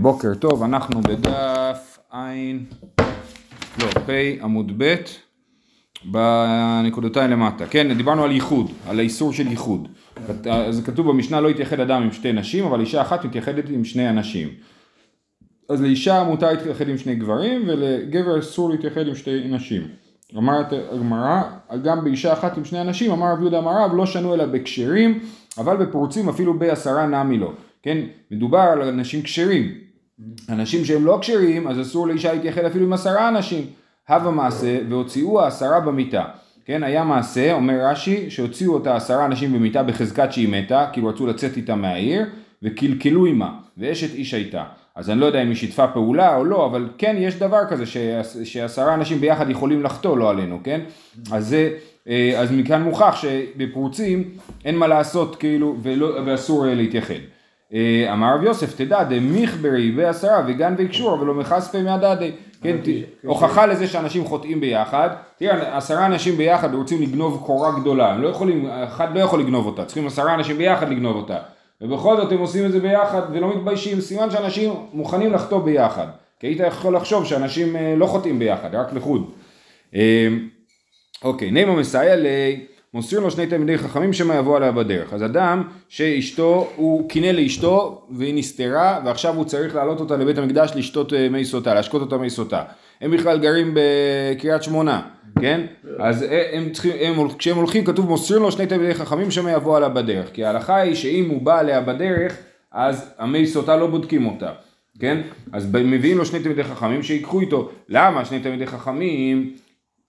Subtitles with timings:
[0.00, 2.64] בוקר טוב, אנחנו בדף עין,
[3.80, 4.10] לא, פ'
[4.42, 4.94] עמוד ב',
[6.04, 7.66] בנקודותיים למטה.
[7.66, 9.88] כן, דיברנו על ייחוד, על האיסור של ייחוד.
[10.50, 14.08] אז כתוב במשנה לא יתייחד אדם עם שתי נשים, אבל אישה אחת מתייחדת עם שני
[14.10, 14.48] אנשים.
[15.68, 19.82] אז לאישה מותר להתייחד עם שני גברים, ולגבר אסור להתייחד עם שתי נשים.
[20.36, 21.42] אמרת הגמרא,
[21.84, 25.20] גם באישה אחת עם שני אנשים, אמר רב יהודה אמר לא שנו אלא בקשרים,
[25.58, 27.52] אבל בפורצים אפילו בעשרה נמי לו.
[27.82, 27.98] כן,
[28.30, 29.85] מדובר על אנשים כשרים.
[30.48, 33.66] אנשים שהם לא כשרים, אז אסור לאישה להתייחד אפילו עם עשרה אנשים.
[34.08, 36.24] הווה מעשה והוציאו העשרה במיטה.
[36.64, 41.26] כן, היה מעשה, אומר רש"י, שהוציאו אותה עשרה אנשים במיטה בחזקת שהיא מתה, כאילו רצו
[41.26, 42.26] לצאת איתה מהעיר,
[42.62, 44.64] וקלקלו עימה, ואשת איש הייתה.
[44.94, 47.84] אז אני לא יודע אם היא שיתפה פעולה או לא, אבל כן יש דבר כזה
[48.44, 50.80] שעשרה אנשים ביחד יכולים לחטוא, לא עלינו, כן?
[51.32, 51.70] אז זה,
[52.36, 54.24] אז מכאן מוכח שבפרוצים
[54.64, 57.35] אין מה לעשות כאילו, ולא, ואסור להתייחד.
[58.12, 62.30] אמר רב יוסף, תדע דמיכברי בעשרה וגן ויקשור, ולא מחשפי מהדדי.
[62.62, 62.76] כן,
[63.24, 65.08] הוכחה לזה שאנשים חוטאים ביחד.
[65.38, 69.66] תראה, עשרה אנשים ביחד רוצים לגנוב קורה גדולה, הם לא יכולים, אחד לא יכול לגנוב
[69.66, 71.38] אותה, צריכים עשרה אנשים ביחד לגנוב אותה.
[71.80, 76.06] ובכל זאת הם עושים את זה ביחד ולא מתביישים, סימן שאנשים מוכנים לחטוא ביחד.
[76.40, 79.30] כי היית יכול לחשוב שאנשים לא חוטאים ביחד, רק לחוד.
[81.24, 82.26] אוקיי, נעימה מסייע ל...
[82.94, 85.12] מוסרים לו שני תלמידי חכמים שמא יבוא עליה בדרך.
[85.12, 90.72] אז אדם שאשתו, הוא קינא לאשתו והיא נסתרה ועכשיו הוא צריך להעלות אותה לבית המקדש
[90.74, 92.62] לשתות מי סוטה, להשקות אותה מי סוטה.
[93.00, 95.02] הם בכלל גרים בקריית שמונה,
[95.40, 95.60] כן?
[95.98, 99.88] אז הם צריכים, הם, כשהם הולכים כתוב מוסרים לו שני תלמידי חכמים שמא יבוא עליה
[99.88, 100.32] בדרך.
[100.32, 102.36] כי ההלכה היא שאם הוא בא עליה בדרך
[102.72, 104.52] אז המי סוטה לא בודקים אותה.
[104.98, 105.20] כן?
[105.52, 107.70] אז מביאים לו שני תלמידי חכמים שיקחו איתו.
[107.88, 109.52] למה שני תלמידי חכמים?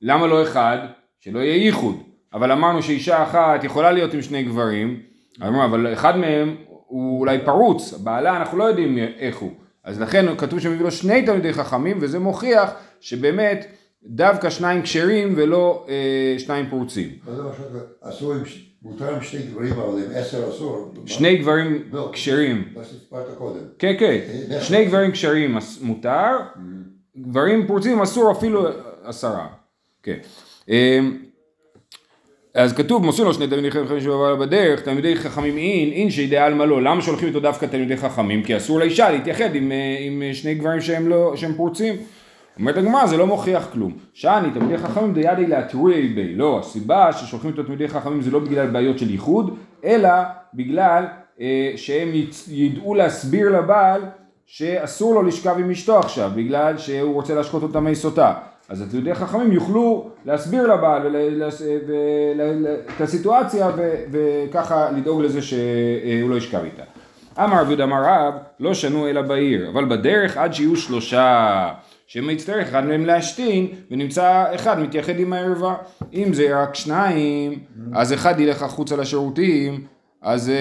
[0.02, 0.78] למה לא אחד?
[1.20, 2.06] שלא יהיה ייחוד.
[2.38, 4.99] אבל אמרנו שאישה אחת יכולה להיות עם שני גברים,
[5.41, 6.55] אבל אחד מהם
[6.88, 9.52] הוא אולי פרוץ, בעלה אנחנו לא יודעים איך הוא,
[9.83, 13.65] אז לכן כתוב שמביא לו שני תלמידי חכמים וזה מוכיח שבאמת
[14.03, 16.69] דווקא שניים כשרים ולא אה, שניים
[17.25, 18.42] משהו, אסור עם,
[18.81, 20.93] מותר עם שני גברים אבל עם עשר אסור.
[21.05, 21.83] שני גברים
[22.14, 22.64] כשרים.
[22.75, 23.61] מה שסיפרת קודם.
[23.80, 24.19] כן כן,
[24.61, 26.31] שני גברים כשרים מותר,
[27.17, 28.67] גברים פרוצים אסור אפילו
[29.04, 29.48] עשרה.
[30.04, 30.17] כן.
[32.57, 36.53] אז כתוב מוסרים לו שני תלמידי חכמים שעבר בדרך, תלמידי חכמים אין, אין שידע על
[36.53, 38.43] מה לא, למה שולחים איתו דווקא תלמידי חכמים?
[38.43, 41.95] כי אסור לאישה להתייחד עם, עם שני גברים שהם, לא, שהם פרוצים.
[42.59, 43.91] אומרת הגמרא זה לא מוכיח כלום.
[44.13, 48.67] שאני תלמידי חכמים דידי להתרווי בי, לא, הסיבה ששולחים איתו תלמידי חכמים זה לא בגלל
[48.67, 50.09] בעיות של ייחוד, אלא
[50.53, 51.05] בגלל
[51.41, 52.09] אה, שהם
[52.47, 54.01] ידעו להסביר לבעל
[54.45, 58.33] שאסור לו לשכב עם אשתו עכשיו, בגלל שהוא רוצה להשקות אותה מי סוטה.
[58.70, 61.16] אז התלמידי חכמים יוכלו להסביר לבעל
[62.95, 63.72] את הסיטואציה
[64.11, 66.83] וככה לדאוג לזה שהוא לא ישכב איתה.
[67.39, 71.70] אמר רבי יהודה אמר רב, לא שנו אלא בעיר, אבל בדרך עד שיהיו שלושה,
[72.08, 75.76] שמא יצטרך אחד מהם להשתין, ונמצא אחד מתייחד עם הערווה.
[76.14, 77.60] אם זה רק שניים,
[77.94, 79.84] אז אחד ילך החוצה לשירותים,
[80.22, 80.52] אז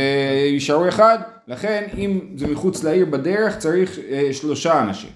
[0.52, 1.18] יישארו אחד,
[1.48, 3.98] לכן אם זה מחוץ לעיר בדרך צריך
[4.32, 5.10] שלושה אנשים.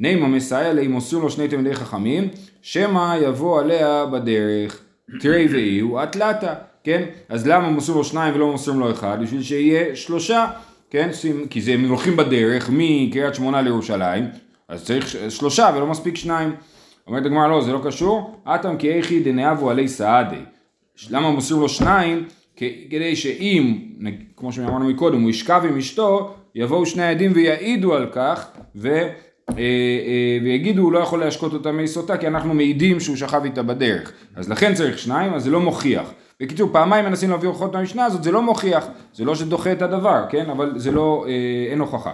[0.00, 2.28] נעימה מסייע לה אם מוסרים לו שני תלמידי חכמים,
[2.62, 4.80] שמא יבוא עליה בדרך,
[5.20, 7.02] תראי ואי הוא אטלטה, כן?
[7.28, 9.18] אז למה מוסרים לו שניים ולא מוסרים לו אחד?
[9.22, 10.46] בשביל שיהיה שלושה,
[10.90, 11.10] כן?
[11.50, 14.24] כי זה, הם הולכים בדרך מקריית שמונה לירושלים,
[14.68, 16.52] אז צריך שלושה ולא מספיק שניים.
[17.06, 20.42] אומרת הגמרא לא, זה לא קשור, אטם כי איכי דנאבו עלי סעדי.
[21.10, 22.24] למה מוסרים לו שניים?
[22.90, 23.78] כדי שאם,
[24.36, 28.46] כמו שאמרנו מקודם, הוא ישכב עם אשתו, יבואו שני עדים ויעידו על כך,
[28.76, 29.08] ו...
[30.42, 34.12] ויגידו הוא לא יכול להשקות אותה מי סוטה כי אנחנו מעידים שהוא שכב איתה בדרך.
[34.36, 36.12] אז לכן צריך שניים אז זה לא מוכיח.
[36.40, 38.86] בקיצור פעמיים מנסים להביא הוכחות מהמשנה הזאת זה לא מוכיח.
[39.14, 40.50] זה לא שדוחה את הדבר כן?
[40.50, 41.26] אבל זה לא
[41.70, 42.12] אין הוכחה.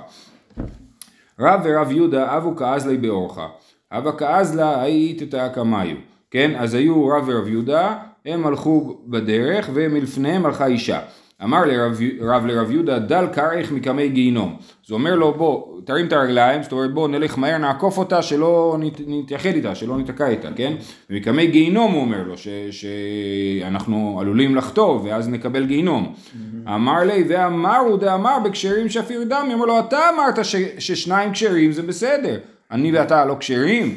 [1.41, 3.47] רב ורב יהודה אבו כאזלי באורחה
[3.93, 5.97] אבא כאזלה היית את הקמיו
[6.31, 6.51] כן?
[6.59, 7.95] אז היו רב ורב יהודה
[8.27, 11.01] הם הלכו בדרך ומלפניהם הלכה אישה
[11.45, 14.57] אמר לרב, רב לרב יהודה דל קרעך מקמי גיהינום.
[14.87, 18.23] אז הוא אומר לו בוא תרים את הרגליים, זאת אומרת בוא נלך מהר נעקוף אותה
[18.23, 18.77] שלא
[19.07, 20.73] נתייחד איתה, שלא ניתקע איתה, כן?
[21.11, 26.15] ומקמי גיהינום הוא אומר לו ש, שאנחנו עלולים לחטוא ואז נקבל גיהינום.
[26.15, 26.71] Mm-hmm.
[26.75, 31.83] אמר לי ואמרו דאמר בקשרים שפיר דם, אמר לו אתה אמרת ש, ששניים כשרים זה
[31.83, 32.39] בסדר,
[32.71, 33.97] אני ואתה לא כשרים?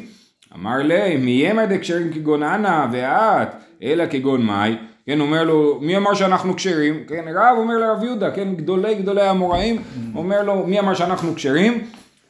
[0.54, 3.48] אמר לי מי יאמר דקשרים כגון אנא ואת
[3.82, 4.76] אלא כגון מאי
[5.10, 7.04] כן, אומר לו, מי אמר שאנחנו כשרים?
[7.08, 9.82] כן, רב אומר לרב יהודה, כן, גדולי גדולי המוראים,
[10.14, 11.84] אומר לו, מי אמר שאנחנו כשרים?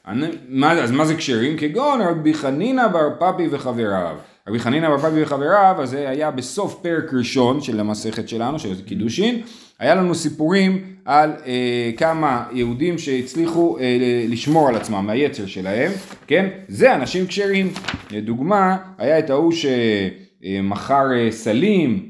[0.04, 1.56] אז מה זה כשרים?
[1.56, 4.16] כגון רבי חנינא בר פפי וחבריו.
[4.48, 8.82] רבי חנינא בר פפי וחבריו, אז זה היה בסוף פרק ראשון של המסכת שלנו, של
[8.86, 9.40] קידושין,
[9.78, 13.96] היה לנו סיפורים על אה, כמה יהודים שהצליחו אה,
[14.28, 15.92] לשמור על עצמם מהיצר שלהם,
[16.26, 16.48] כן?
[16.68, 17.72] זה אנשים כשרים.
[18.10, 22.09] לדוגמה, היה את ההוא שמכר אה, סלים,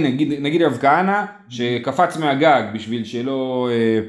[0.00, 3.68] נגיד, נגיד רב כהנא שקפץ מהגג בשביל שלא...
[3.70, 4.00] אה,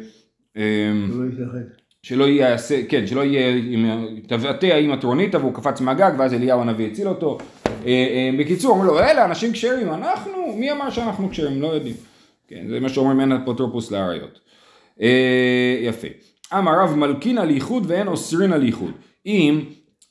[0.58, 1.60] אה, לא.
[2.04, 3.62] שלא יעשה, כן, שלא יהיה,
[4.28, 7.38] תבעטה עם הטרוניתא והוא קפץ מהגג ואז אליהו הנביא הציל אותו.
[7.66, 11.62] אה, אה, בקיצור, אומרים לו, אלה אנשים כשרים, אנחנו, מי אמר שאנחנו כשרים?
[11.62, 11.96] לא יודעים.
[12.48, 14.40] כן, זה מה שאומרים אין אפוטרופוס לאריות.
[15.02, 16.08] אה, יפה.
[16.54, 18.92] אמר רב מלכין על ייחוד ואין אוסרין על ייחוד.
[19.26, 19.62] אם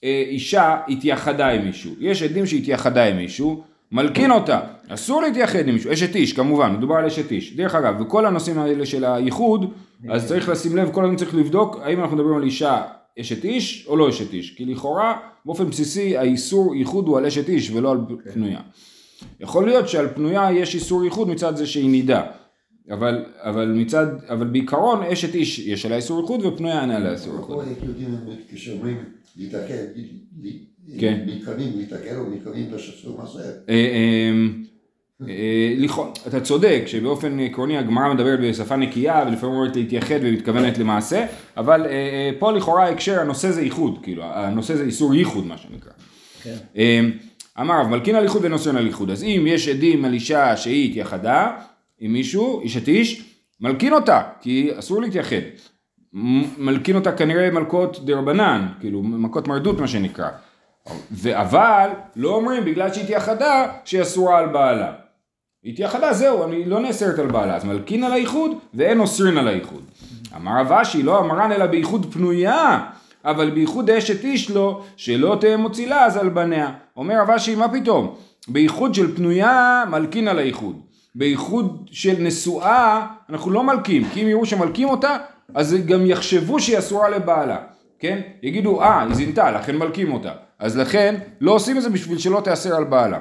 [0.05, 5.75] אה, אישה התייחדה עם מישהו, יש עדים שהתייחדה עם מישהו, מלכין אותה, אסור להתייחד עם
[5.75, 7.57] מישהו, אשת איש כמובן, מדובר על אשת איש.
[7.57, 9.73] דרך אגב, וכל הנושאים האלה של הייחוד,
[10.09, 12.83] אז צריך לשים לב, כל הזמן צריך לבדוק האם אנחנו מדברים על אישה
[13.21, 17.49] אשת איש או לא אשת איש, כי לכאורה באופן בסיסי האיסור ייחוד הוא על אשת
[17.49, 17.99] איש ולא על
[18.33, 18.61] פנויה.
[19.41, 22.23] יכול להיות שעל פנויה יש איסור ייחוד מצד זה שהיא נידה,
[22.91, 27.35] אבל, אבל מצד, אבל בעיקרון אשת איש יש עליה איסור ייחוד ופנויה אין עליה איסור
[27.35, 27.65] ייחוד.
[30.99, 31.21] כן.
[31.27, 32.31] מתכוונים להתאחד או
[33.69, 33.75] אה,
[35.29, 41.27] אה, לכאורה- אתה צודק שבאופן עקרוני הגמרא מדברת בשפה נקייה ולפעמים אומרת להתייחד ומתכוונת למעשה,
[41.57, 45.57] אבל אה, אה, פה לכאורה ההקשר, הנושא זה ייחוד, כאילו, הנושא זה איסור ייחוד מה
[45.59, 45.93] שנקרא.
[46.43, 46.55] כן.
[46.77, 47.01] אה,
[47.61, 50.91] אמר רב מלכין על ייחוד ונוסן על ייחוד, אז אם יש עדים על אישה שהיא
[50.91, 51.53] התייחדה
[52.01, 53.25] עם מישהו, אשת איש,
[53.61, 55.37] מלכין אותה, כי אסור להתייחד.
[56.59, 60.29] מלכין אותה כנראה מלכות דרבנן, כאילו מכות מרדות מה שנקרא.
[61.13, 64.93] ו- אבל לא אומרים בגלל שהיא התייחדה שהיא אסורה על בעלה.
[65.65, 69.83] התייחדה זהו, אני לא נאסרת על בעלה, אז מלכין על האיחוד ואין אוסרין על האיחוד.
[70.37, 72.81] אמר רב אשי לא אמרן אלא באיחוד פנויה,
[73.25, 76.71] אבל באיחוד אשת איש לא, שלא תהיה מוצילה אז על בניה.
[76.97, 78.15] אומר רב אשי מה פתאום,
[78.49, 80.81] באיחוד של פנויה מלכין על האיחוד.
[81.15, 85.17] באיחוד של נשואה אנחנו לא מלכים, כי אם יראו שמלכים אותה,
[85.55, 87.57] אז גם יחשבו שהיא אסורה לבעלה,
[88.01, 88.21] כן?
[88.43, 90.33] יגידו, אה, היא זינתה, לכן מלכים אותה.
[90.59, 93.21] אז לכן לא עושים את זה בשביל שלא תיאסר על בעלה.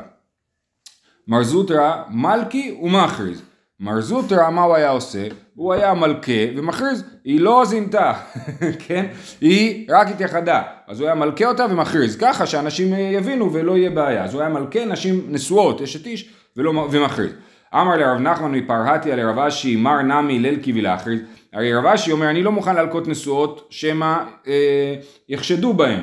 [1.28, 3.42] מר זוטרא מלכי ומכריז.
[3.80, 5.28] מר זוטרא מה הוא היה עושה?
[5.56, 8.14] הוא היה מלכה ומכריז, היא לא זינתה,
[8.88, 9.06] כן?
[9.42, 10.62] היא רק התייחדה.
[10.88, 14.24] אז הוא היה מלכה אותה ומכריז, ככה שאנשים יבינו ולא יהיה בעיה.
[14.24, 17.32] אז הוא היה מלכה נשים נשואות, אשת איש, ומכריז.
[17.74, 21.20] אמר לרב נחמן מפרהתיה לרב אשי מר נמי ללקי ולהכריז.
[21.54, 24.18] הרי רב אשי אומר אני לא מוכן להלקות נשואות שמא
[24.48, 24.96] אה,
[25.30, 26.00] יחשדו בהן.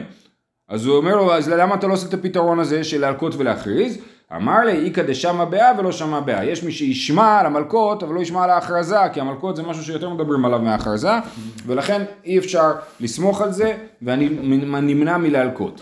[0.69, 3.98] אז הוא אומר לו, אז למה אתה לא עושה את הפתרון הזה של להלקות ולהכריז?
[4.37, 6.44] אמר לי, איכא דשמא באה ולא שמע באה.
[6.44, 10.10] יש מי שישמע על המלקות, אבל לא ישמע על ההכרזה, כי המלקות זה משהו שיותר
[10.10, 11.10] מדברים עליו מההכרזה,
[11.66, 14.28] ולכן אי אפשר לסמוך על זה, ואני
[14.82, 15.81] נמנע מלהלקות.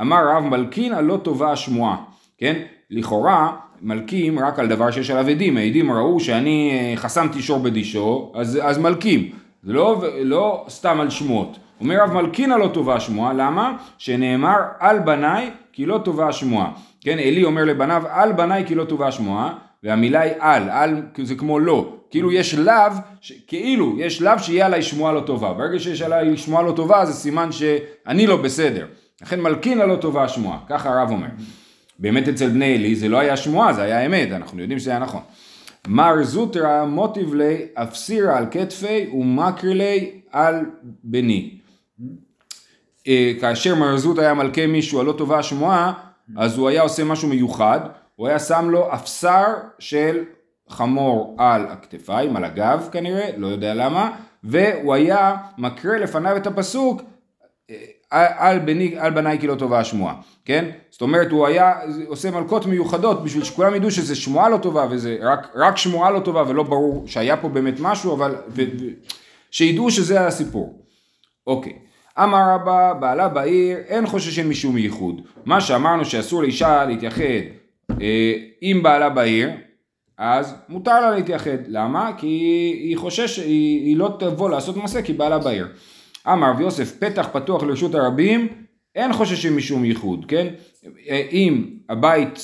[0.00, 1.96] אמר רב מלכין הלא טובה השמועה,
[2.38, 2.62] כן?
[2.90, 8.32] לכאורה מלקים רק על דבר שיש עליו עדים, העדים ראו שאני אה, חסמתי שור בדישו,
[8.34, 9.30] אז, אז מלקים,
[9.62, 11.58] זה לא, לא סתם על שמועות.
[11.80, 13.76] אומר רב מלכין הלא טובה השמועה, למה?
[13.98, 16.70] שנאמר על בניי כי לא טובה השמועה.
[17.00, 19.52] כן, עלי אומר לבניו על בניי כי לא טובה השמועה,
[19.84, 22.74] והמילה היא על, על זה כמו לא, כאילו יש לאו,
[23.20, 27.04] ש- כאילו יש לאו שיהיה עליי שמועה לא טובה, ברגע שיש עליי שמועה לא טובה
[27.06, 28.86] זה סימן שאני לא בסדר,
[29.22, 31.26] לכן מלכין הלא טובה השמועה, ככה הרב אומר.
[32.00, 34.98] באמת אצל בני עלי זה לא היה שמועה, זה היה אמת, אנחנו יודעים שזה היה
[34.98, 35.20] נכון.
[35.88, 40.66] מר זוטרא מוטיב לי אפסירה על כתפי ומקרי לי על
[41.04, 41.58] בני.
[43.08, 45.92] אה, כאשר מר זוט היה מלכה מישהו הלא טובה השמועה,
[46.36, 47.80] אז הוא היה עושה משהו מיוחד,
[48.16, 49.46] הוא היה שם לו אפסר
[49.78, 50.24] של
[50.68, 57.02] חמור על הכתפיים, על הגב כנראה, לא יודע למה, והוא היה מקריא לפניו את הפסוק
[57.70, 57.76] אה,
[58.10, 60.14] על, בני, על בניי כי לא טובה השמועה,
[60.44, 60.70] כן?
[60.90, 61.74] זאת אומרת הוא היה
[62.06, 66.20] עושה מלכות מיוחדות בשביל שכולם ידעו שזה שמועה לא טובה וזה רק, רק שמועה לא
[66.20, 68.84] טובה ולא ברור שהיה פה באמת משהו, אבל ו, ו,
[69.50, 70.84] שידעו שזה הסיפור.
[71.46, 71.72] אוקיי.
[72.18, 75.20] אמר רבא, בעלה בעיר, אין חוששין משום ייחוד.
[75.44, 77.22] מה שאמרנו שאסור לאישה להתייחד
[78.00, 79.50] אה, עם בעלה בעיר,
[80.18, 81.58] אז מותר לה להתייחד.
[81.68, 82.10] למה?
[82.16, 82.26] כי
[82.82, 85.68] היא חושש, היא, היא לא תבוא לעשות מעשה כי בעלה בעיר.
[86.26, 88.48] אמר רב יוסף, פתח פתוח לרשות הרבים,
[88.94, 90.46] אין חוששים משום ייחוד, כן?
[91.08, 92.38] אה, אם הבית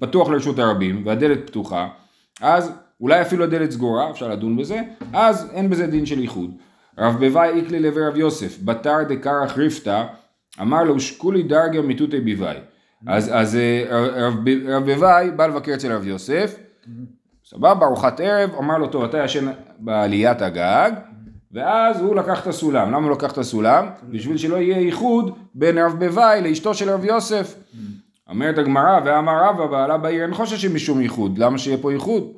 [0.00, 1.88] פתוח לרשות הרבים והדלת פתוחה,
[2.40, 4.80] אז אולי אפילו הדלת סגורה, אפשר לדון בזה,
[5.12, 6.50] אז אין בזה דין של ייחוד.
[6.98, 10.04] רב בוואי איקלי לוי רב יוסף, בתר דקרח ריפתא,
[10.60, 12.56] אמר לו שקולי דרגה מיתותי ביוואי.
[13.06, 13.84] אז, אז אה,
[14.26, 14.34] רב,
[14.68, 16.56] רב בוואי בא לבקר אצל רב יוסף,
[17.44, 20.90] סבבה, ארוחת ערב, אמר לו טוב אתה ישן בעליית הגג,
[21.52, 22.92] ואז הוא לקח את הסולם.
[22.92, 23.86] למה הוא לקח את הסולם?
[24.10, 27.54] בשביל שלא יהיה איחוד בין רב בוואי לאשתו של רב יוסף.
[28.28, 32.32] אומרת הגמרא, ואמר רבא בעלה בעיר אין חוששים משום איחוד, למה שיהיה פה איחוד?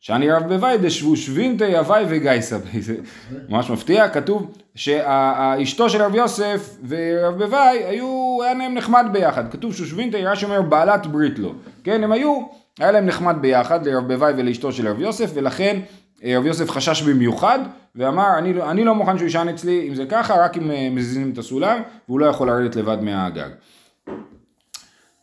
[0.00, 2.96] שאני רב בוואי דשבו שבינתי הוואי וגייסה, זה
[3.48, 9.74] ממש מפתיע, כתוב שאשתו של רב יוסף ורב בוואי היו, היה להם נחמד ביחד, כתוב
[9.74, 11.52] שושבינתי, רש"י אומר בעלת ברית לו,
[11.84, 12.40] כן, הם היו,
[12.78, 15.80] היה להם נחמד ביחד לרב בוואי ולאשתו של רב יוסף, ולכן
[16.24, 17.58] רב יוסף חשש במיוחד,
[17.96, 20.88] ואמר, אני, לא- אני לא מוכן שהוא יישן אצלי אם זה ככה, רק אם אה,
[20.90, 23.48] מזיזים את הסולם, והוא לא יכול לרדת לבד מהגג.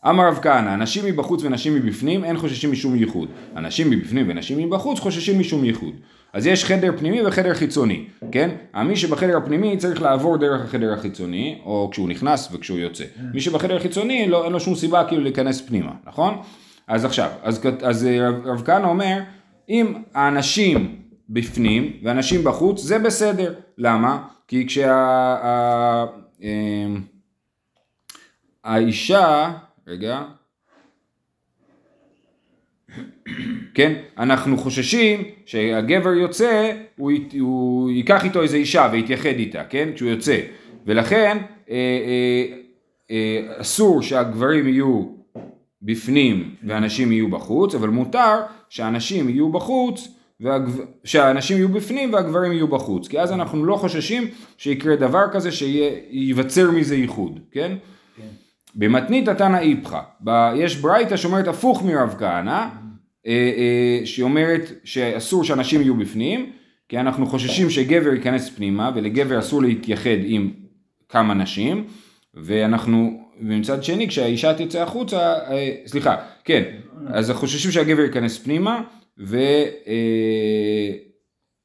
[0.08, 3.28] אמר רב כהנא, אנשים מבחוץ ונשים מבפנים אין חוששים משום ייחוד.
[3.56, 5.94] אנשים מבפנים ונשים מבחוץ חוששים משום ייחוד.
[6.32, 8.50] אז יש חדר פנימי וחדר חיצוני, כן?
[8.84, 13.04] מי שבחדר הפנימי צריך לעבור דרך החדר החיצוני, או כשהוא נכנס וכשהוא יוצא.
[13.34, 16.34] מי שבחדר החיצוני לא, אין לו שום סיבה כאילו להיכנס פנימה, נכון?
[16.88, 19.18] אז עכשיו, אז, אז רב, רב כהנא אומר,
[19.68, 23.54] אם האנשים בפנים ואנשים בחוץ, זה בסדר.
[23.78, 24.28] למה?
[24.48, 26.06] כי כשה...
[26.42, 27.00] אמ,
[28.64, 29.52] האישה,
[29.86, 30.22] רגע,
[33.74, 40.10] כן, אנחנו חוששים שהגבר יוצא, הוא, הוא ייקח איתו איזה אישה ויתייחד איתה, כן, כשהוא
[40.10, 40.40] יוצא,
[40.86, 41.38] ולכן
[41.70, 42.56] אה, אה,
[43.10, 45.04] אה, אסור שהגברים יהיו
[45.82, 50.08] בפנים ואנשים יהיו בחוץ, אבל מותר שהאנשים יהיו בחוץ,
[50.40, 50.80] והגב...
[51.04, 54.24] שהאנשים יהיו בפנים והגברים יהיו בחוץ, כי אז אנחנו לא חוששים
[54.58, 57.76] שיקרה דבר כזה שייווצר מזה ייחוד, כן?
[58.16, 58.22] כן.
[58.74, 60.00] במתנית התנא איפכא,
[60.56, 62.66] יש ברייתא שאומרת הפוך מרב כהנא,
[63.26, 66.50] אה, אה, שאומרת שאסור שאנשים יהיו בפנים,
[66.88, 70.50] כי אנחנו חוששים שגבר ייכנס פנימה ולגבר אסור להתייחד עם
[71.08, 71.84] כמה נשים,
[72.34, 76.62] ואנחנו, ומצד שני כשהאישה תצא החוצה, אה, סליחה, כן,
[77.06, 78.82] אז חוששים שהגבר ייכנס פנימה,
[79.18, 79.38] ו...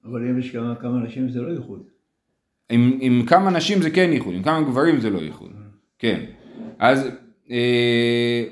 [0.05, 1.83] אבל אם יש כמה, כמה נשים זה לא ייחוד.
[2.69, 5.51] עם, עם כמה נשים זה כן ייחוד, עם כמה גברים זה לא ייחוד,
[5.99, 6.19] כן.
[6.79, 7.07] אז
[7.51, 8.43] אה,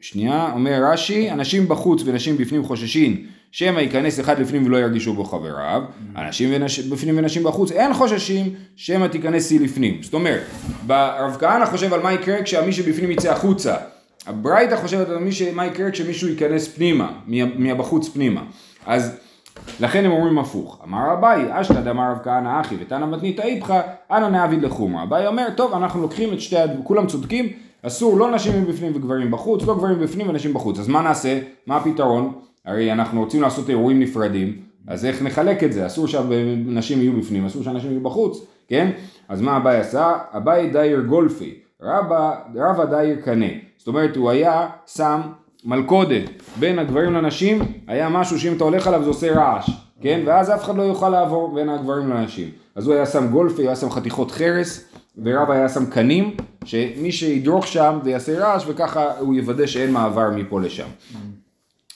[0.00, 5.24] שנייה, אומר רש"י, אנשים בחוץ ונשים בפנים חוששים שמא ייכנס אחד לפנים ולא ירגישו בו
[5.24, 5.82] חבריו,
[6.16, 6.80] אנשים ונש...
[6.80, 10.02] בפנים ונשים בחוץ אין חוששים שמא תיכנסי לפנים.
[10.02, 10.42] זאת אומרת,
[10.88, 13.76] רב כהנא חושב על מה יקרה כשמי שבפנים יצא החוצה.
[14.26, 15.42] הברייתא חושבת על מי ש...
[15.42, 17.12] מה יקרה כשמישהו ייכנס פנימה,
[17.56, 18.42] מהבחוץ פנימה.
[18.86, 19.16] אז
[19.80, 20.80] לכן הם אומרים הפוך.
[20.84, 25.02] אמר אביי, אשתא דאמר רב כהנא אחי ותנא מתנית איפכא, אנא נעביד לחומרא.
[25.02, 27.48] אביי אומר, טוב, אנחנו לוקחים את שתי, כולם צודקים,
[27.82, 30.78] אסור לא נשים מבפנים וגברים בחוץ, לא גברים בפנים ונשים בחוץ.
[30.78, 31.40] אז מה נעשה?
[31.66, 32.32] מה הפתרון?
[32.64, 35.86] הרי אנחנו רוצים לעשות אירועים נפרדים, אז איך נחלק את זה?
[35.86, 38.90] אסור שנשים יהיו בפנים, אסור שאנשים יהיו בחוץ, כן?
[39.28, 40.12] אז מה אביי עשה?
[40.36, 43.46] אביי דייר גולפי, רבא, רבא דייר קנה.
[43.78, 45.20] זאת אומרת, הוא היה שם
[45.64, 46.22] מלכודת
[46.56, 50.20] בין הגברים לנשים היה משהו שאם אתה הולך עליו זה עושה רעש, כן?
[50.26, 52.50] ואז אף אחד לא יוכל לעבור בין הגברים לנשים.
[52.74, 54.84] אז הוא היה שם גולפי, הוא היה שם חתיכות חרס,
[55.24, 60.30] ורב היה שם קנים, שמי שידרוך שם זה יעשה רעש וככה הוא יוודא שאין מעבר
[60.30, 60.88] מפה לשם.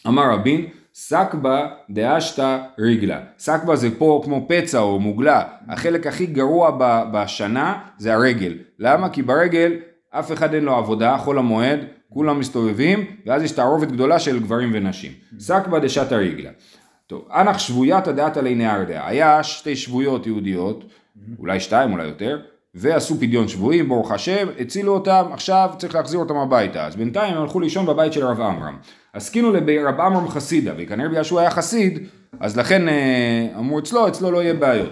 [0.06, 3.20] אמר רבין, סקבה דאשתא ריגלה.
[3.38, 5.42] סקבה זה פה כמו פצע או מוגלה.
[5.68, 6.78] החלק הכי גרוע
[7.12, 8.54] בשנה זה הרגל.
[8.78, 9.08] למה?
[9.08, 9.72] כי ברגל
[10.10, 11.78] אף אחד אין לו עבודה, חול המועד,
[12.12, 15.12] כולם מסתובבים, ואז יש תערובת גדולה של גברים ונשים.
[15.38, 16.50] סקבא דשתא ריגלה.
[17.06, 19.06] טוב, אנח שבויתא דעתא ליני ארדע.
[19.06, 20.84] היה שתי שבויות יהודיות,
[21.38, 22.38] אולי שתיים, אולי יותר,
[22.74, 26.86] ועשו פדיון שבויים, ברוך השם, הצילו אותם, עכשיו צריך להחזיר אותם הביתה.
[26.86, 28.76] אז בינתיים הם הלכו לישון בבית של רב עמרם.
[29.12, 32.08] עסקינו לרב עמרם חסידה, וכנראה בגלל שהוא היה חסיד,
[32.40, 34.90] אז לכן אה, אמרו אצלו, אצלו לא יהיה בעיות.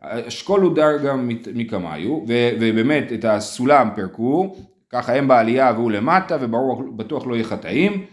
[0.00, 2.20] אשכול הודר גם מקמיו,
[2.58, 4.56] ובאמת את הסולם פירקו,
[4.90, 8.04] ככה הם בעלייה והוא למטה, וברור בטוח לא יהיה חטאים.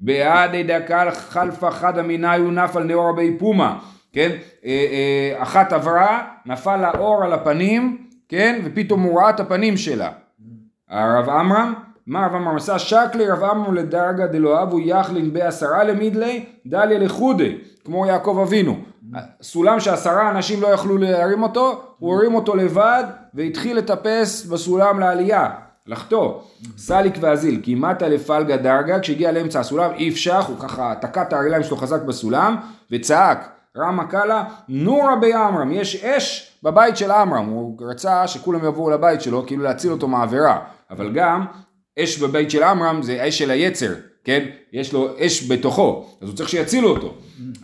[0.00, 3.78] בעדי דקה חלפה חד הוא נפל נאור רבי פומה,
[4.12, 4.30] כן?
[4.64, 8.60] אה, אה, אחת עברה, נפל לה אור על הפנים, כן?
[8.64, 10.10] ופתאום הוא ראה את הפנים שלה.
[10.88, 11.74] הרב עמרם,
[12.06, 12.78] מה רב עמרם עשה?
[12.78, 18.76] שקלי רב עמרם לדרגה דלא אבו יחלין בעשרה למידלי, דליה לחודי, כמו יעקב אבינו.
[19.42, 23.04] סולם שעשרה אנשים לא יכלו להרים אותו, הוא הרים אותו לבד
[23.34, 25.50] והתחיל לטפס בסולם לעלייה.
[25.86, 26.40] לחטוא.
[26.76, 31.32] סליק ואזיל, כי מטה לפלגה דרגה, כשהגיע לאמצע הסולם, אי אפשר, הוא ככה תקע את
[31.32, 32.56] הרגליים שלו חזק בסולם,
[32.90, 39.20] וצעק, רמא קאלה, נורא בעמרם, יש אש בבית של עמרם, הוא רצה שכולם יבואו לבית
[39.20, 40.58] שלו, כאילו להציל אותו מעבירה,
[40.90, 41.44] אבל גם
[42.04, 44.46] אש בבית של עמרם זה אש של היצר, כן?
[44.72, 47.14] יש לו אש בתוכו, אז הוא צריך שיצילו אותו.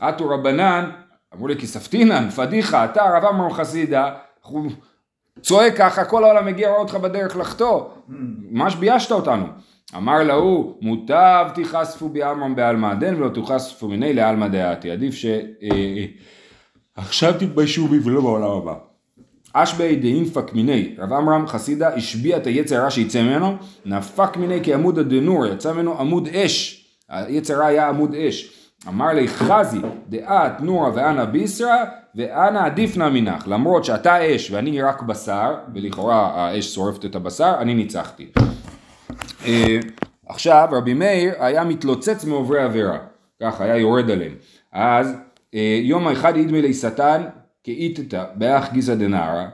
[0.01, 0.91] עטו רבנן,
[1.35, 4.15] אמרו לי כספתינן, פדיחה, אתה רב עמרם חסידה,
[5.41, 7.81] צועק ככה, כל העולם מגיע רואה אותך בדרך לחטוא.
[8.09, 9.47] ממש ביישת אותנו.
[9.97, 14.91] אמר להוא, מוטב תיחשפו בעלמא בעלמא דן ולא תיחשפו מיני לעלמא דעתי.
[14.91, 15.27] עדיף ש...
[15.63, 16.05] אה,
[16.97, 18.75] עכשיו תתביישו בי ולא בעולם הבא.
[19.63, 24.99] אשבי דאינפק מיני, רב עמרם חסידה השביע את היצר הרע שיצא ממנו, נפק מיני כעמוד
[24.99, 28.53] הדנור, יצא ממנו עמוד אש, היצר הרע היה עמוד אש.
[28.89, 31.85] אמר לי חזי דעת נורה ואנה ביסרא
[32.15, 37.55] ואנה עדיף נא מנך, למרות שאתה אש ואני רק בשר, ולכאורה האש שורפת את הבשר,
[37.59, 38.27] אני ניצחתי.
[39.47, 39.79] אה,
[40.29, 42.99] עכשיו רבי מאיר היה מתלוצץ מעוברי עבירה,
[43.43, 44.35] ככה היה יורד עליהם.
[44.73, 45.17] אז
[45.55, 47.23] אה, יום אחד אידמי לי שטן
[47.67, 49.45] כאיתתא באח גיסא דנערא.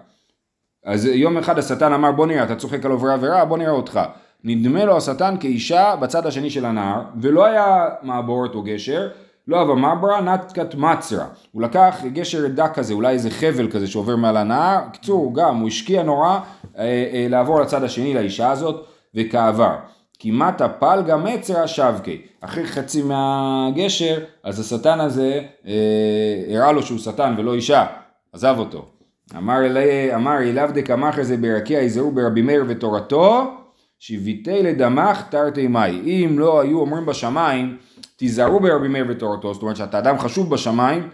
[0.85, 4.01] אז יום אחד השטן אמר בוא נראה אתה צוחק על עוברי עבירה בוא נראה אותך.
[4.45, 9.09] נדמה לו השטן כאישה בצד השני של הנהר ולא היה מעבורת או גשר
[9.49, 11.27] לא אבה מברה נתקת מצרה.
[11.53, 15.69] הוא לקח גשר דק כזה אולי איזה חבל כזה שעובר מעל הנהר קיצור גם הוא
[15.69, 16.39] השקיע נורא
[16.79, 19.77] אה, אה, לעבור לצד השני לאישה הזאת וכעבר
[20.19, 27.35] כמעט הפלגה מצרה שבקי אחרי חצי מהגשר אז השטן הזה אה, הראה לו שהוא שטן
[27.39, 27.87] ולא אישה
[28.33, 28.87] עזב אותו.
[29.37, 33.55] אמר אלי אמר אליו דקמח זה ברקיע יזהרו ברבי מאיר ותורתו
[33.99, 37.77] שיביתי לדמך תרתי מאי אם לא היו אומרים בשמיים
[38.17, 41.09] תיזהרו ברבי מאיר ותורתו זאת אומרת שאתה אדם חשוב בשמיים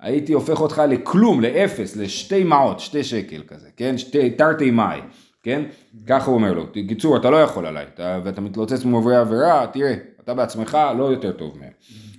[0.00, 3.98] הייתי הופך אותך לכלום לאפס לשתי מעות שתי שקל כזה כן?
[3.98, 5.00] שתי תרתי מאי
[5.42, 5.62] כן?
[6.06, 6.72] ככה הוא אומר לו.
[6.72, 9.94] קיצור אתה לא יכול עליי אתה, ואתה מתלוצץ מעוברי עבירה תראה
[10.24, 11.70] אתה בעצמך לא יותר טוב מהם.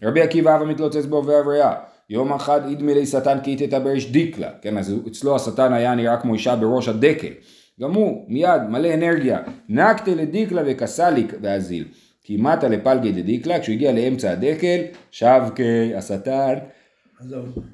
[0.04, 1.76] רבי עקיבא אבא מתלוצץ בעוברי עבירה
[2.10, 6.18] יום אחד אידמי לי שטן כי איתתה בריש דיקלה, כן, אז אצלו השטן היה נראה
[6.18, 7.34] כמו אישה בראש הדקל,
[7.82, 11.86] גם הוא מיד מלא אנרגיה, נקטה לדיקלה וקסליק ואזיל,
[12.24, 16.54] כי מטה לפלגי דדיקלה, כשהוא הגיע לאמצע הדקל, שבקי השטן.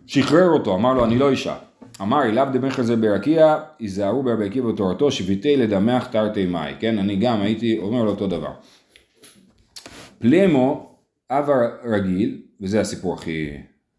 [0.08, 1.56] שחרר אותו, אמר לו אני לא אישה.
[2.02, 7.16] אמר אליו דמכר זה ברקיע, היזהרו ברבי עקיבא בתורתו, שביתי לדמך תרתי מאי, כן, אני
[7.16, 8.52] גם הייתי אומר לו אותו דבר.
[10.20, 10.96] פלמו,
[11.32, 11.50] אב
[11.86, 13.50] רגיל, וזה הסיפור הכי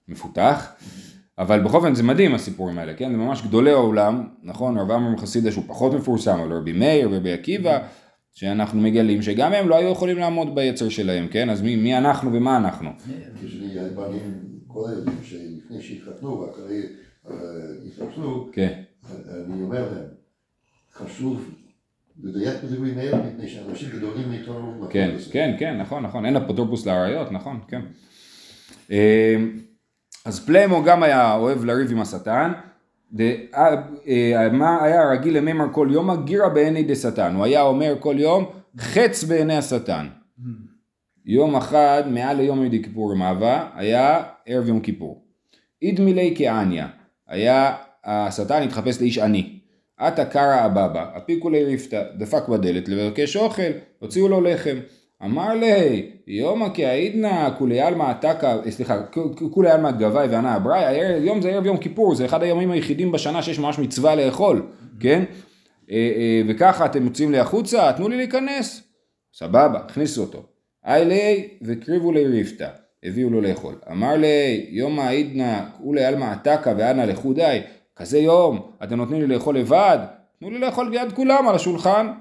[0.08, 0.72] מפותח,
[1.38, 3.10] אבל בכל אופן זה מדהים הסיפורים האלה, כן?
[3.10, 4.78] זה ממש גדולי העולם, נכון?
[4.78, 7.78] רב עמרם חסידה שהוא פחות מפורסם, אבל רבי מאיר ורבי עקיבא,
[8.34, 11.50] שאנחנו מגלים שגם הם לא היו יכולים לעמוד ביצר שלהם, כן?
[11.50, 12.90] אז מי, מי אנחנו ומה אנחנו?
[13.44, 16.82] יש לי בנים, כל הילדים שלפני שהתחתנו ואחרי
[17.86, 18.50] התחתנו,
[19.46, 20.04] אני אומר להם,
[20.94, 21.50] חשוב
[22.22, 25.14] לדייק בדברי מאיר מפני שאנשים גדולים מכירים כן.
[25.32, 27.80] כן, כן, נכון, נכון, אין אפוטרופוס לאריות, נכון, כן.
[30.24, 32.52] אז פלמו גם היה אוהב לריב עם השטן,
[33.20, 33.34] אה,
[34.08, 38.44] אה, מה היה רגיל למימר כל יום גירא בעיני דשטן, הוא היה אומר כל יום
[38.78, 40.06] חץ בעיני השטן.
[41.26, 45.24] יום אחד מעל ליום יום כיפור מעבה היה ערב יום כיפור.
[45.82, 46.88] אידמילי כעניה,
[47.28, 49.58] היה השטן התחפש לאיש עני.
[49.98, 53.62] עתה קרא אבבה, הפיקו לי רפתא, דפק בדלת לבקש אוכל,
[53.98, 54.76] הוציאו לו לחם.
[55.24, 59.02] אמר לי, יומא כהעידנא כולי עלמא עתקה, סליחה,
[59.50, 63.42] כולי עלמא גבאי וענה אבראי, יום זה ערב יום כיפור, זה אחד הימים היחידים בשנה
[63.42, 64.66] שיש ממש מצווה לאכול,
[65.00, 65.24] כן?
[65.90, 68.82] אה, אה, וככה אתם יוצאים לי החוצה, תנו לי להיכנס.
[69.34, 70.42] סבבה, הכניסו אותו.
[70.84, 72.68] היי לי וקריבו לי רפתא,
[73.04, 73.74] הביאו לו לאכול.
[73.90, 77.60] אמר לי, יומא עידנא כולי עלמא עתקה ואנא לחודי,
[77.96, 79.98] כזה יום, אתם נותנים לי לאכול לבד?
[80.40, 82.12] תנו לי לאכול ליד כולם על השולחן.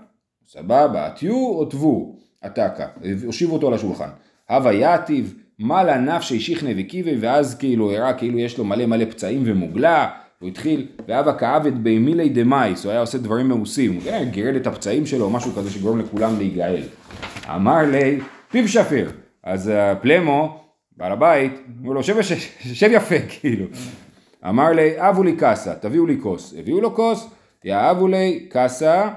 [0.47, 2.85] סבבה, עטיו או תבו, עתקה,
[3.25, 4.09] הושיבו אותו על השולחן.
[4.49, 9.43] הווה יתיב, מה לנפשי שיכנה וקיבי, ואז כאילו הראה כאילו יש לו מלא מלא פצעים
[9.45, 14.55] ומוגלה, הוא התחיל, והווה כאבת בימילי דמייס, הוא היה עושה דברים מאוסים, הוא כן, גירד
[14.55, 16.81] את הפצעים שלו, משהו כזה שגורם לכולם להיגאל.
[17.55, 18.19] אמר לי,
[18.51, 19.11] פיו שפיר,
[19.43, 20.63] אז אה, פלמו,
[20.97, 22.35] בעל הבית, אמר לו, שב, שב,
[22.73, 23.65] שב יפה, כאילו.
[24.49, 26.53] אמר לי, אבו לי קאסה, תביאו לי כוס.
[26.57, 27.29] הביאו לו כוס,
[27.65, 29.09] יאהבו לי קאסה,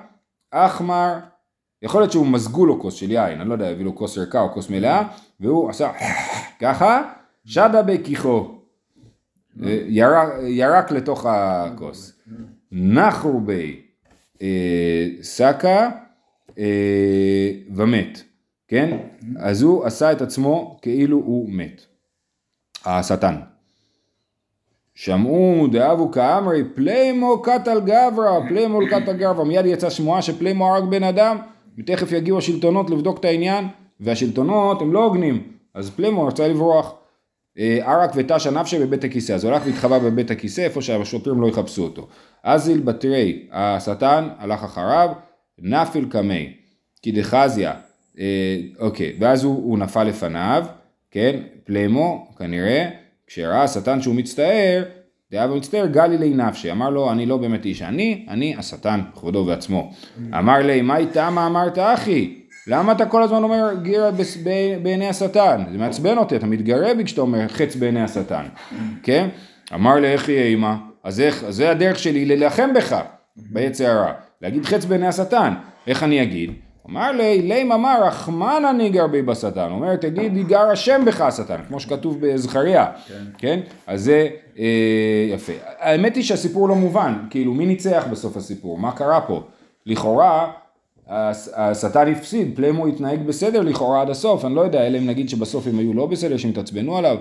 [0.50, 1.14] אחמר,
[1.82, 4.40] יכול להיות שהוא מזגו לו כוס של יין, אני לא יודע, הביא לו כוס ריקה
[4.40, 5.08] או כוס מלאה,
[5.40, 5.92] והוא עשה
[6.60, 7.02] ככה,
[7.44, 8.56] שדה בכיחו.
[9.88, 12.12] ירק, ירק לתוך הכוס.
[12.72, 13.80] נחו בי
[14.42, 15.90] אה, שקא
[16.58, 18.22] אה, ומת,
[18.68, 18.98] כן?
[19.38, 21.80] אז הוא עשה את עצמו כאילו הוא מת.
[22.84, 23.36] השטן.
[24.94, 31.02] שמעו דהוו קאמרי פלימו קטל גברא, פלימו קטל גברא, מיד יצאה שמועה שפלימו הרג בן
[31.02, 31.36] אדם,
[31.78, 33.68] ותכף יגיעו השלטונות לבדוק את העניין,
[34.00, 35.42] והשלטונות הם לא הוגנים,
[35.74, 36.94] אז פלימו רצה לברוח.
[37.58, 41.46] אה, ערק וטשא נפשיה בבית הכיסא, אז הוא הלך והתחבא בבית הכיסא איפה שהשוטרים לא
[41.46, 42.08] יחפשו אותו.
[42.42, 45.10] אזיל בתרי, השטן הלך אחריו,
[45.58, 46.52] נפיל קמי,
[47.02, 47.74] כי דחזיה,
[48.18, 50.66] אה, אוקיי, ואז הוא, הוא נפל לפניו,
[51.10, 52.88] כן, פלמו כנראה,
[53.26, 54.82] כשראה השטן שהוא מצטער,
[55.32, 59.38] דאב מצטער גלי לי נפשי, אמר לו אני לא באמת איש אני, אני השטן בכבודו
[59.38, 59.92] ובעצמו.
[60.38, 62.42] אמר לי מה איתה מה אמרת אחי?
[62.66, 64.10] למה אתה כל הזמן אומר גירה
[64.82, 65.64] בעיני השטן?
[65.72, 68.44] זה מעצבן אותי, אתה מתגרה בי כשאתה אומר חץ בעיני השטן,
[69.02, 69.28] כן?
[69.74, 70.76] אמר לה איך יהיה אימה?
[71.04, 72.96] אז איך, זה הדרך שלי להילחם בך,
[73.36, 74.12] ביצר הרע.
[74.42, 75.54] להגיד חץ בעיני השטן.
[75.86, 76.52] איך אני אגיד?
[76.90, 79.60] אמר לי, ליים אמר, רחמנה ניגר בי בשטן.
[79.60, 82.86] הוא אומר, תגיד, ייגר השם בך השטן, כמו שכתוב בזכריה.
[83.08, 83.24] כן.
[83.38, 83.60] כן?
[83.86, 84.64] אז זה אה,
[85.30, 85.52] יפה.
[85.78, 88.78] האמת היא שהסיפור לא מובן, כאילו, מי ניצח בסוף הסיפור?
[88.78, 89.42] מה קרה פה?
[89.86, 90.52] לכאורה,
[91.54, 95.66] השטן הפסיד, פלמו התנהג בסדר לכאורה עד הסוף, אני לא יודע, אלא אם נגיד שבסוף
[95.66, 97.16] הם היו לא בסדר, שהם התעצבנו עליו.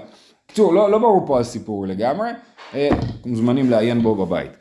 [0.45, 2.29] בקיצור, לא, לא ברור פה הסיפור לגמרי,
[2.75, 2.89] אה,
[3.25, 4.51] מוזמנים לעיין בו בבית.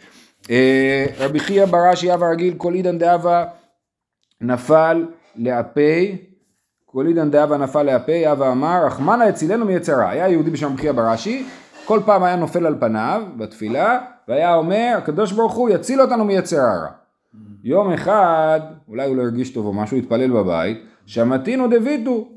[0.51, 3.45] אה, רבי חייא בראשי אבא רגיל, כל עידן דאבה
[4.45, 6.17] נפל לאפי,
[6.87, 10.11] כל עידן דאבה נפל לאפי, אבא אמר, רחמנא הצילנו מיצרה.
[10.11, 11.47] היה יהודי בשם רבי חייא בראשי,
[11.85, 16.61] כל פעם היה נופל על פניו בתפילה, והיה אומר, הקדוש ברוך הוא יציל אותנו מיצר
[16.61, 16.89] הרע.
[17.65, 22.29] יום אחד, אולי הוא לא הרגיש טוב או משהו, התפלל בבית, שמתינו דביתו.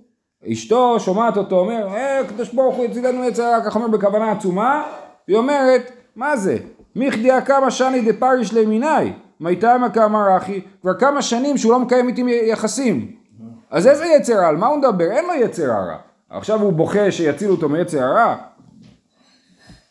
[0.52, 4.84] אשתו שומעת אותו אומר, אה, הקדוש ברוך הוא יצילנו מיצר הרע, ככה אומר בכוונה עצומה,
[5.28, 6.58] היא אומרת, מה זה?
[6.96, 12.41] מכדיה כמה שני דפריש לימיני, מיתמה כאמר אחי, כבר כמה שנים שהוא לא מקיים איתי
[12.50, 13.12] יחסים.
[13.71, 14.38] אז איזה יצר?
[14.38, 15.12] על מה הוא מדבר?
[15.12, 15.97] אין לו יצר הרע.
[16.30, 18.36] עכשיו הוא בוכה שיצילו אותו מיצר הרע?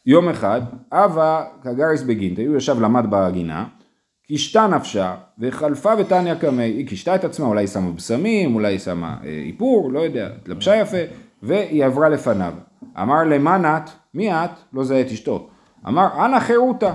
[0.07, 0.61] יום אחד,
[0.93, 3.65] אבא כגריס בגינטה, הוא ישב למד בגינה,
[4.27, 8.79] קישתה נפשה וחלפה ותניא קמי, היא קישתה את עצמה, אולי היא שמה בשמים, אולי היא
[8.79, 10.97] שמה אה, איפור, לא יודע, התלבשה יפה,
[11.43, 12.53] והיא עברה לפניו.
[13.03, 13.91] אמר למה את?
[14.15, 14.51] מי את?
[14.73, 15.49] לא זהה את אשתו.
[15.87, 16.95] אמר אנא חירותה,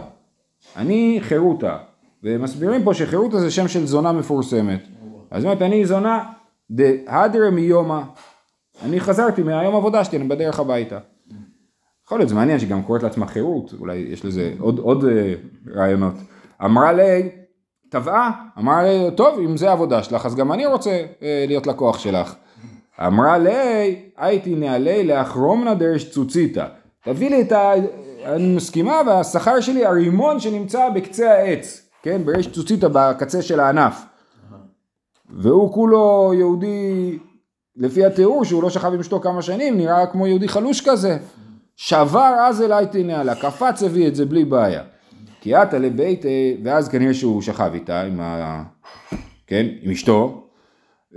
[0.77, 1.77] אני חירותה.
[2.23, 4.87] ומסבירים פה שחירותה זה שם של זונה מפורסמת.
[5.31, 6.23] אז היא אומרת, אני זונה
[6.71, 8.01] דהדרה מיומא.
[8.85, 10.99] אני חזרתי מהיום עבודה שלי, אני בדרך הביתה.
[12.05, 15.33] יכול להיות, זה מעניין שגם קוראת לעצמה חירות, אולי יש לזה עוד, עוד אה,
[15.75, 16.13] רעיונות.
[16.65, 17.29] אמרה לי,
[17.89, 20.89] טבעה, אמרה לי, טוב, אם זה העבודה שלך, אז גם אני רוצה
[21.21, 22.35] אה, להיות לקוח שלך.
[23.07, 26.65] אמרה לי, הייתי נעלי לאחרומנה דרש צוציתא.
[27.03, 27.71] תביא לי את ה...
[28.25, 34.05] אני מסכימה, והשכר שלי הרימון שנמצא בקצה העץ, כן, ברש צוציתא בקצה של הענף.
[35.29, 37.19] והוא כולו יהודי,
[37.75, 41.17] לפי התיאור שהוא לא שכב עם אשתו כמה שנים, נראה כמו יהודי חלוש כזה.
[41.75, 44.83] שבר אז אליי תנעלה, קפץ הביא את זה בלי בעיה.
[45.41, 46.25] כי עתה לבית,
[46.63, 48.63] ואז כנראה שהוא שכב איתה, עם ה...
[49.47, 50.47] כן, עם אשתו,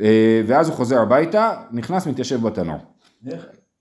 [0.00, 2.76] אה, ואז הוא חוזר הביתה, נכנס מתיישב בתנור.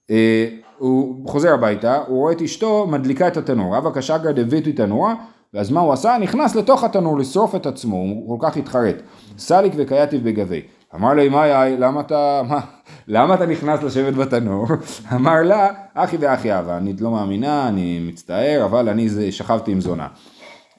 [0.09, 5.15] אה, הוא חוזר הביתה, הוא רואה את אשתו מדליקה את התנור, אבא קשגר דביטי תנורה,
[5.53, 6.17] ואז מה הוא עשה?
[6.21, 8.95] נכנס לתוך התנור לשרוף את עצמו, הוא כל כך התחרט.
[9.37, 10.61] סליק וקייטיב בגבי.
[10.95, 12.59] אמר לי, מאי, למה אתה, מה,
[13.07, 14.65] למה אתה נכנס לשבת בתנור?
[15.15, 19.81] אמר לה, אחי ואחי אבא, אני לא מאמינה, אני מצטער, אבל אני זה, שכבתי עם
[19.81, 20.07] זונה.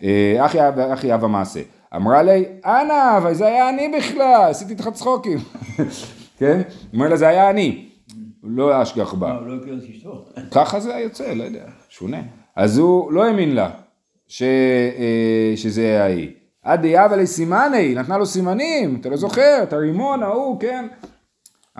[0.02, 1.60] אה, אחי ואחי אבא מעשה.
[1.96, 5.38] אמרה לי, אנא, אבל זה היה אני בכלל, עשיתי איתך צחוקים.
[6.38, 6.60] כן?
[6.94, 7.88] אומר לה, זה היה אני.
[8.42, 9.32] לא אשגח בה.
[9.32, 9.54] הוא לא?
[10.50, 12.20] ככה זה יוצא, לא יודע, שונה.
[12.56, 13.70] אז הוא לא האמין לה
[14.34, 16.28] ש, אה, שזה ההיא.
[16.62, 20.86] עד דאבה לסימני, נתנה לו סימנים, אתה לא זוכר, את הרימון ההוא, כן?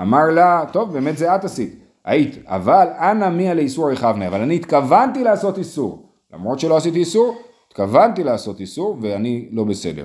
[0.01, 1.79] אמר לה, טוב, באמת זה את עשית.
[2.05, 6.09] היית, אבל אנא מי על איסור יכבנה, אבל אני התכוונתי לעשות איסור.
[6.35, 7.37] למרות שלא עשיתי איסור,
[7.69, 10.05] התכוונתי לעשות איסור ואני לא בסדר.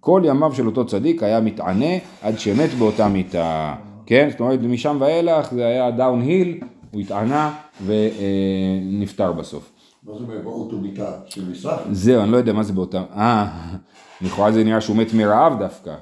[0.00, 3.74] כל ימיו של אותו צדיק היה מתענה עד שמת באותה מיטה.
[4.06, 4.28] כן?
[4.30, 6.60] זאת אומרת, משם ואילך זה היה דאון היל,
[6.92, 7.54] הוא התענה
[7.86, 9.79] ונפטר בסוף.
[10.02, 11.78] מה זה אומר באוטו מיטה של משרד?
[11.90, 13.02] זהו, אני לא יודע מה זה באותה...
[13.16, 13.46] אה,
[14.20, 15.94] לכאורה זה נראה שהוא מת מרעב דווקא.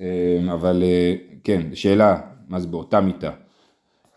[0.00, 2.16] אה, אבל אה, כן, שאלה,
[2.48, 3.30] מה זה באותה מיטה.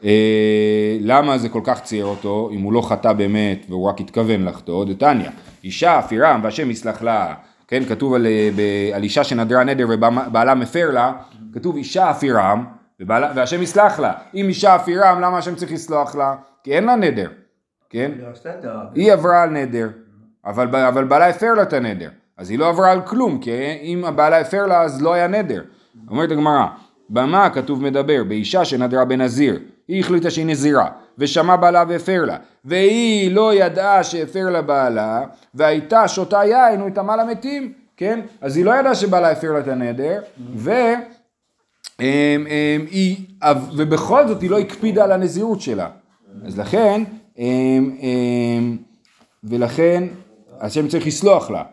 [0.04, 4.46] אה, למה זה כל כך צייר אותו, אם הוא לא חטא באמת והוא רק התכוון
[4.46, 5.30] לחטוא, דתניא,
[5.64, 7.34] אישה אפירם והשם יסלח לה,
[7.68, 11.14] כן, כתוב על, ב- על אישה שנדרה נדר ובעלה מפר לה,
[11.54, 12.66] כתוב אישה אפירם
[13.10, 16.36] והשם יסלח לה, אם אישה אפירם למה השם צריך לסלוח לה?
[16.64, 17.30] כי אין לה נדר,
[17.90, 18.12] כן?
[18.96, 19.90] היא עברה על נדר,
[20.46, 24.06] אבל, אבל בעלה הפר לה את הנדר, אז היא לא עברה על כלום, כי אם
[24.06, 25.64] הבעלה הפר לה אז לא היה נדר.
[26.10, 26.66] אומרת הגמרא,
[27.10, 28.24] במה כתוב מדבר?
[28.24, 34.50] באישה שנדרה בנזיר, היא החליטה שהיא נזירה, ושמע בעלה והפר לה, והיא לא ידעה שהפר
[34.50, 35.22] לה בעלה,
[35.54, 38.20] והייתה שותה יין, התאמה למתים, כן?
[38.42, 40.22] אז היא לא ידעה שבעלה הפר לה את הנדר,
[40.56, 40.72] ו...
[42.00, 42.06] אמ,
[42.48, 43.18] אמ, היא,
[43.78, 45.90] ובכל זאת היא לא הקפידה על הנזירות שלה.
[46.46, 47.04] אז לכן,
[49.44, 50.04] ולכן
[50.60, 51.64] השם צריך לסלוח לה.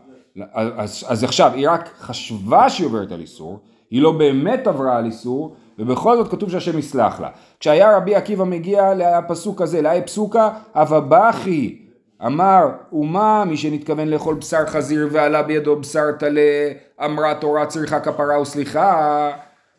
[0.53, 3.59] אז, אז עכשיו, היא רק חשבה שהיא עוברת על איסור,
[3.91, 7.29] היא לא באמת עברה על איסור, ובכל זאת כתוב שהשם יסלח לה.
[7.61, 11.79] כשהיה רבי עקיבא מגיע לפסוק הזה, לאי פסוקה, אבא בכי,
[12.27, 16.73] אמר, ומה מי שנתכוון לאכול בשר חזיר ועלה בידו בשר טלה,
[17.05, 19.31] אמרה תורה צריכה כפרה וסליחה.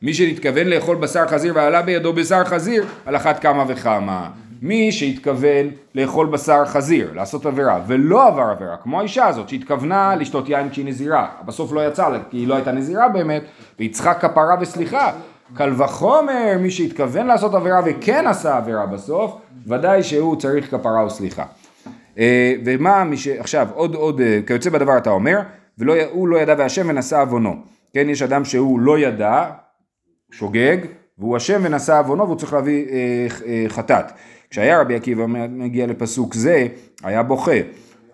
[0.02, 4.30] מי שנתכוון לאכול בשר חזיר ועלה בידו בשר חזיר, על אחת כמה וכמה.
[4.61, 10.49] מי שהתכוון לאכול בשר חזיר, לעשות עבירה, ולא עבר עבירה, כמו האישה הזאת שהתכוונה לשתות
[10.49, 13.43] יין כשהיא נזירה, בסוף לא יצא לה, כי היא לא הייתה נזירה באמת,
[13.79, 15.11] והיא צריכה כפרה וסליחה.
[15.53, 19.37] קל וחומר, מי שהתכוון לעשות עבירה וכן עשה עבירה בסוף,
[19.67, 21.45] ודאי שהוא צריך כפרה וסליחה.
[22.17, 23.27] אה, ומה מי ש...
[23.27, 25.39] עכשיו, עוד, עוד, אה, כיוצא בדבר אתה אומר,
[25.77, 27.55] והוא לא ידע והשם ונשא עוונו.
[27.93, 29.45] כן, יש אדם שהוא לא ידע,
[30.31, 30.77] שוגג,
[31.17, 34.05] והוא אשם ונשא עוונו והוא צריך להביא אה, אה, חטאת.
[34.55, 36.67] כשהיה רבי עקיבא מגיע לפסוק זה,
[37.03, 37.51] היה בוכה.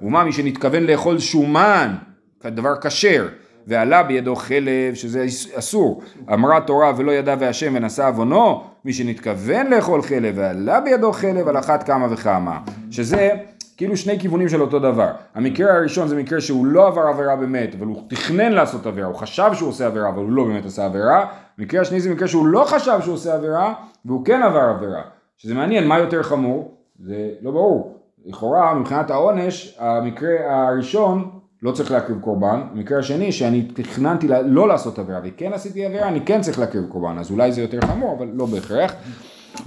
[0.01, 1.95] ומה מי שנתכוון לאכול שומן,
[2.39, 3.27] כדבר כשר,
[3.67, 5.25] ועלה בידו חלב, שזה
[5.55, 6.01] אסור.
[6.33, 11.57] אמרה תורה ולא ידע והשם ונשא עוונו, מי שנתכוון לאכול חלב ועלה בידו חלב על
[11.57, 12.59] אחת כמה וכמה.
[12.91, 13.29] שזה
[13.77, 15.09] כאילו שני כיוונים של אותו דבר.
[15.35, 19.15] המקרה הראשון זה מקרה שהוא לא עבר עבירה באמת, אבל הוא תכנן לעשות עבירה, הוא
[19.15, 21.25] חשב שהוא עושה עבירה, אבל הוא לא באמת עשה עבירה.
[21.57, 23.73] המקרה השני זה מקרה שהוא לא חשב שהוא עושה עבירה,
[24.05, 25.01] והוא כן עבר עבירה.
[25.41, 26.77] שזה מעניין, מה יותר חמור?
[26.99, 27.97] זה לא ברור.
[28.25, 31.29] לכאורה, מבחינת העונש, המקרה הראשון
[31.61, 36.25] לא צריך להקריב קורבן, המקרה השני שאני תכננתי לא לעשות עבירה וכן עשיתי עבירה, אני
[36.25, 38.93] כן צריך להקריב קורבן, אז אולי זה יותר חמור, אבל לא בהכרח.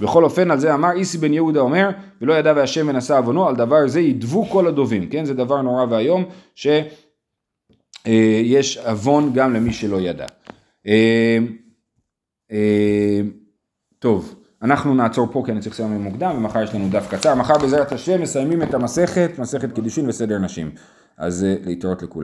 [0.01, 1.89] בכל אופן על זה אמר איסי בן יהודה אומר
[2.21, 5.85] ולא ידע והשם ונשא עוונו על דבר זה ידבו כל הדובים כן זה דבר נורא
[5.89, 10.25] ואיום שיש עוון גם למי שלא ידע.
[10.87, 11.37] אה,
[12.51, 13.21] אה,
[13.99, 17.35] טוב אנחנו נעצור פה כי אני צריך לסיים מוקדם ומחר יש לנו דף קצר.
[17.35, 20.71] מחר בעזרת השם מסיימים את המסכת מסכת קידושין וסדר נשים.
[21.17, 22.23] אז אה, להתראות לכולם